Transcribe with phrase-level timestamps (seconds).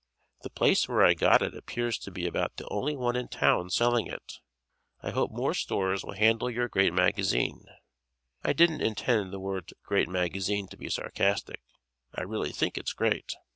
[0.41, 3.69] The place where I got it appears to be about the only one in town
[3.69, 4.39] selling it.
[5.03, 7.65] I hope more stores will handle your great magazine.
[8.43, 11.61] (I didn't intend the words "great magazine" to be sarcastic.
[12.15, 13.35] I really think it's great!)